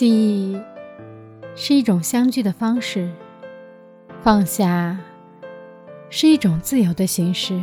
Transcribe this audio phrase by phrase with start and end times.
[0.00, 0.58] 记忆
[1.54, 3.12] 是一种相聚的方式，
[4.22, 4.98] 放下
[6.08, 7.62] 是一种自由的形式。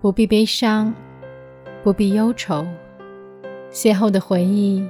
[0.00, 0.92] 不必悲伤，
[1.84, 2.66] 不必忧愁，
[3.70, 4.84] 邂逅的回忆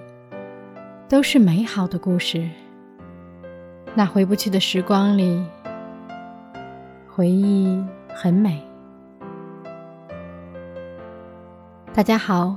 [1.07, 2.49] 都是美好的故事。
[3.95, 5.45] 那回不去的时光里，
[7.07, 7.79] 回忆
[8.09, 8.59] 很美。
[11.93, 12.57] 大家好，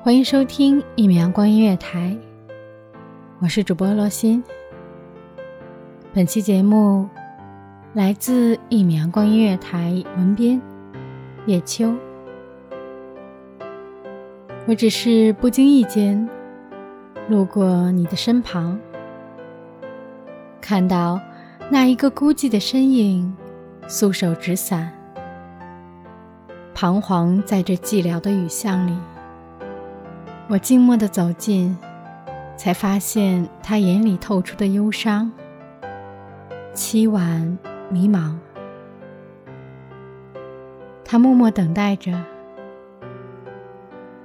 [0.00, 2.16] 欢迎收听一米阳光音乐台。
[3.42, 4.40] 我是主播罗欣。
[6.14, 7.08] 本期节目
[7.92, 10.62] 来自一米阳光音乐台文编
[11.46, 11.92] 叶秋。
[14.68, 16.28] 我只是不经意间
[17.28, 18.78] 路过你的身旁，
[20.60, 21.20] 看到
[21.68, 23.36] 那一个孤寂的身影，
[23.88, 24.92] 素手执伞，
[26.72, 28.96] 彷徨在这寂寥的雨巷里。
[30.46, 31.76] 我静默的走近。
[32.56, 35.30] 才发现他眼里透出的忧伤、
[36.74, 37.58] 凄婉、
[37.90, 38.34] 迷茫。
[41.04, 42.12] 他默默等待着，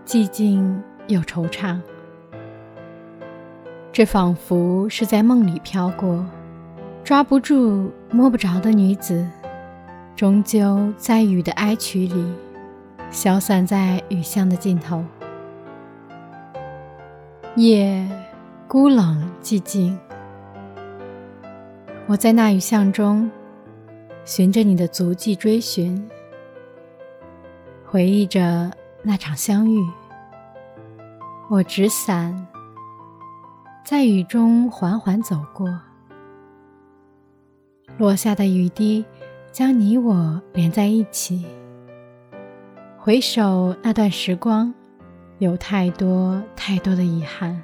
[0.06, 1.80] 寂静又惆怅。
[3.92, 6.26] 这仿佛是在梦里飘过、
[7.04, 9.28] 抓不住、摸不着的女子，
[10.16, 12.32] 终究在雨的哀曲里，
[13.10, 15.04] 消散在雨巷的尽头。
[17.58, 18.08] 夜。
[18.68, 19.98] 孤冷寂静，
[22.06, 23.32] 我在那雨巷中，
[24.26, 26.06] 循着你的足迹追寻，
[27.86, 28.70] 回忆着
[29.02, 29.82] 那场相遇。
[31.50, 32.46] 我执伞，
[33.86, 35.68] 在雨中缓缓走过，
[37.98, 39.06] 落下的雨滴
[39.54, 41.46] 将你我连在一起。
[42.98, 44.74] 回首那段时光，
[45.40, 47.64] 有太多太多的遗憾。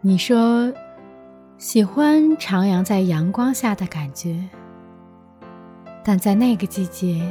[0.00, 0.72] 你说
[1.58, 4.48] 喜欢徜徉在阳光下的感觉，
[6.02, 7.24] 但在那个季节，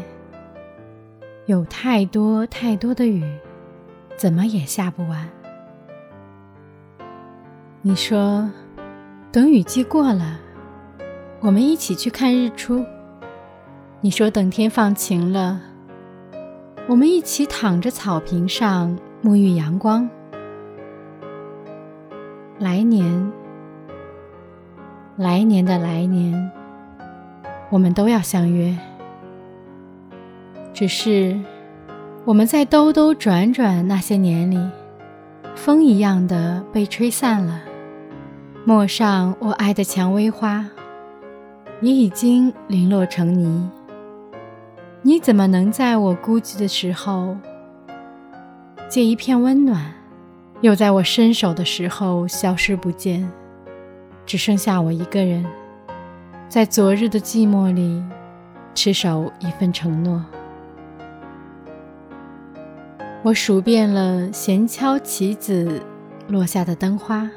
[1.47, 3.23] 有太多太多的雨，
[4.15, 5.27] 怎么也下不完。
[7.81, 8.49] 你说
[9.33, 10.39] 等雨季过了，
[11.41, 12.85] 我们一起去看日出。
[13.99, 15.61] 你说等天放晴了，
[16.91, 20.09] 我们一起躺着草坪上沐浴阳光。
[22.59, 23.31] 来年，
[25.15, 26.51] 来年的来年，
[27.69, 28.77] 我们都要相约。
[30.73, 31.39] 只是
[32.25, 34.59] 我们在兜兜转转那些年里，
[35.55, 37.61] 风一样的被吹散了。
[38.65, 40.69] 陌上我爱的蔷薇花，
[41.79, 43.69] 也已经零落成泥。
[45.03, 47.35] 你怎么能在我孤寂的时候，
[48.87, 49.91] 借一片温暖？
[50.61, 53.27] 又在我伸手的时候消失不见，
[54.27, 55.43] 只剩下我一个人，
[56.47, 58.03] 在昨日的寂寞里，
[58.75, 60.23] 持守一份承诺。
[63.23, 65.81] 我数遍了闲敲棋子
[66.27, 67.27] 落下的灯花，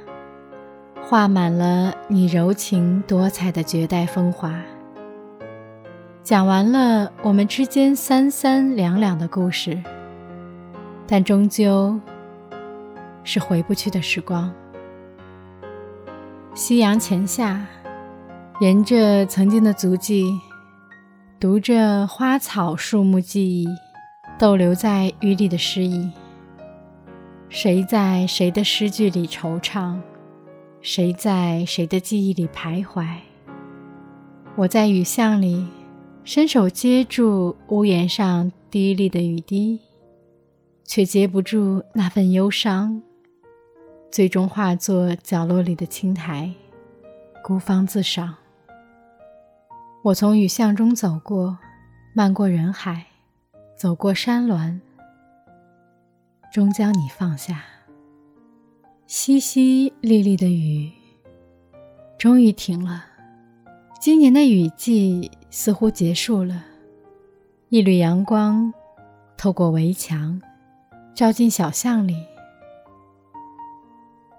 [1.02, 4.55] 画满了你柔情多彩的绝代风华。
[6.25, 9.79] 讲完了我们之间三三两两的故事，
[11.06, 12.00] 但终究。
[13.26, 14.53] 是回不去的时光。
[16.55, 17.67] 夕阳前下，
[18.61, 20.38] 沿着曾经的足迹，
[21.41, 23.67] 读着花草树木记忆，
[24.38, 26.11] 逗留在雨里的诗意。
[27.49, 29.97] 谁在谁的诗句里惆怅？
[30.82, 33.06] 谁在谁的记忆里徘徊？
[34.55, 35.67] 我在雨巷里，
[36.26, 39.79] 伸手接住屋檐上滴沥的雨滴，
[40.82, 43.03] 却接不住那份忧伤。
[44.11, 46.50] 最终化作角落里的青苔，
[47.43, 48.37] 孤芳自赏。
[50.03, 51.59] 我从雨巷中走过，
[52.15, 53.05] 漫过人海，
[53.76, 54.81] 走过山峦，
[56.50, 57.62] 终将你放下。
[59.06, 60.91] 淅淅沥沥的雨，
[62.17, 63.05] 终于停了。
[64.05, 66.62] 今年的雨季似乎结束了。
[67.71, 68.71] 一缕阳光
[69.35, 70.43] 透过围墙，
[71.15, 72.15] 照进小巷里。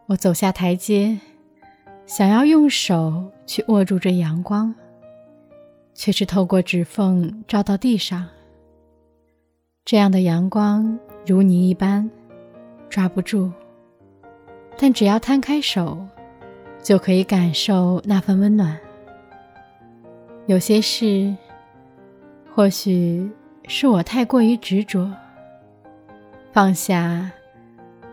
[0.05, 1.19] 我走下台阶，
[2.05, 4.71] 想要用手去握住这阳光，
[5.95, 8.27] 却是透过指缝照到地上。
[9.83, 12.07] 这样的阳光如泥一般，
[12.87, 13.51] 抓不住，
[14.77, 16.05] 但只要摊开手，
[16.83, 18.79] 就可以感受那份温暖。
[20.47, 21.35] 有些事，
[22.53, 23.31] 或许
[23.67, 25.11] 是我太过于执着，
[26.53, 27.31] 放下。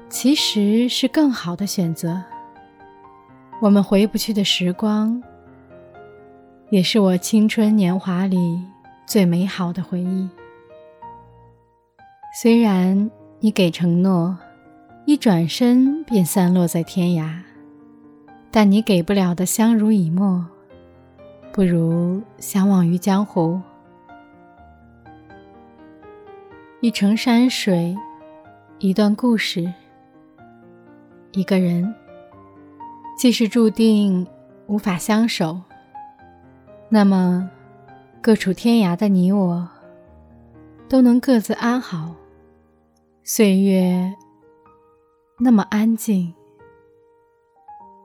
[0.08, 2.22] 其实是更好的选择。
[3.62, 5.22] 我们回不去的时光，
[6.68, 8.62] 也是我青春年华里
[9.06, 10.28] 最美好的回忆。
[12.38, 14.36] 虽然你给承诺，
[15.06, 17.38] 一转身便散落在天涯，
[18.50, 20.46] 但你给不了的相濡以沫，
[21.52, 23.60] 不如相忘于江湖。
[26.80, 27.94] 一程山水，
[28.78, 29.70] 一段故事。
[31.32, 31.94] 一个人，
[33.18, 34.26] 既是注定
[34.66, 35.60] 无法相守，
[36.88, 37.50] 那么
[38.22, 39.68] 各处天涯的你我，
[40.88, 42.14] 都能各自安好。
[43.24, 44.14] 岁月
[45.38, 46.32] 那么安静，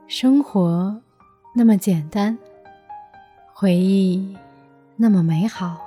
[0.06, 1.02] 生活
[1.56, 2.38] 那么简单，
[3.59, 4.38] 回忆
[4.98, 5.87] 那么美好。